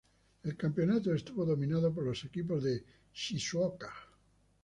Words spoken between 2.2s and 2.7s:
equipos